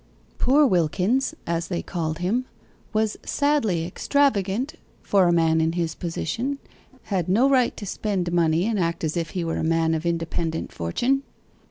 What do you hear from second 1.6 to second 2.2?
they called